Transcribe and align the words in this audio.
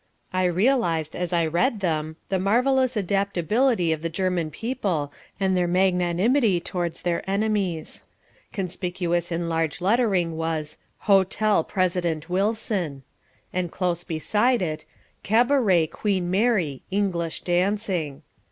I 0.33 0.45
realised 0.45 1.15
as 1.15 1.31
I 1.31 1.45
read 1.45 1.79
them 1.79 2.15
the 2.29 2.39
marvellous 2.39 2.97
adaptability 2.97 3.91
of 3.93 4.01
the 4.01 4.09
German 4.09 4.49
people 4.49 5.13
and 5.39 5.55
their 5.55 5.67
magnanimity 5.67 6.59
towards 6.59 7.03
their 7.03 7.21
enemies. 7.29 8.03
Conspicuous 8.51 9.31
in 9.31 9.41
huge 9.47 9.79
lettering 9.79 10.37
was 10.37 10.79
HOTEL 11.01 11.65
PRESIDENT 11.65 12.31
WILSON, 12.31 13.03
and 13.53 13.71
close 13.71 14.03
beside 14.03 14.63
it 14.63 14.85
CABARET 15.21 15.91
QUEEN 15.91 16.31
MARY: 16.31 16.81
ENGLISH 16.89 17.41
DANCING. 17.41 18.23